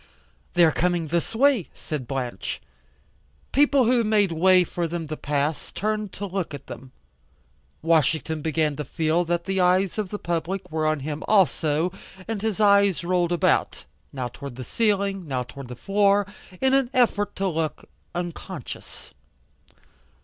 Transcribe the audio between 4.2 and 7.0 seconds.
way for them to pass, turned to look at them.